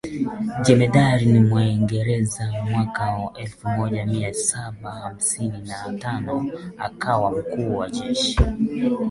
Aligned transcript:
jemadari 0.65 1.27
Mwingereza 1.43 2.51
Mwaka 2.69 3.21
elfu 3.39 3.67
moja 3.67 4.05
mia 4.05 4.33
saba 4.33 4.91
hamsini 4.91 5.57
na 5.67 5.97
tano 5.99 6.51
akawa 6.77 7.31
mkuu 7.31 7.77
wa 7.77 7.89
jeshi 7.89 8.39